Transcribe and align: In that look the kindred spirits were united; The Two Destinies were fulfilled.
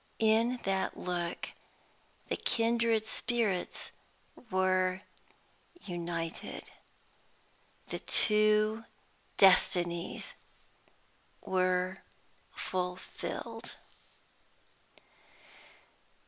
In 0.17 0.57
that 0.63 0.97
look 0.97 1.49
the 2.27 2.35
kindred 2.35 3.05
spirits 3.05 3.91
were 4.49 5.01
united; 5.85 6.71
The 7.89 7.99
Two 7.99 8.85
Destinies 9.37 10.33
were 11.41 11.99
fulfilled. 12.51 13.75